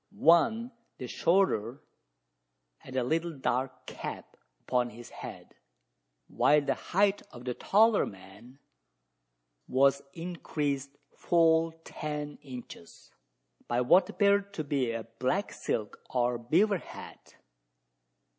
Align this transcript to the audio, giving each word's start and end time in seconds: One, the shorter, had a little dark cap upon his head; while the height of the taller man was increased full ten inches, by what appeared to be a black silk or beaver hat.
One, 0.15 0.71
the 0.97 1.05
shorter, 1.05 1.79
had 2.79 2.95
a 2.95 3.03
little 3.03 3.37
dark 3.37 3.85
cap 3.85 4.35
upon 4.61 4.89
his 4.89 5.11
head; 5.11 5.53
while 6.27 6.59
the 6.61 6.73
height 6.73 7.21
of 7.31 7.45
the 7.45 7.53
taller 7.53 8.07
man 8.07 8.57
was 9.67 10.01
increased 10.15 10.97
full 11.15 11.73
ten 11.83 12.39
inches, 12.41 13.11
by 13.67 13.81
what 13.81 14.09
appeared 14.09 14.55
to 14.55 14.63
be 14.63 14.89
a 14.91 15.03
black 15.19 15.53
silk 15.53 15.99
or 16.09 16.39
beaver 16.39 16.79
hat. 16.79 17.35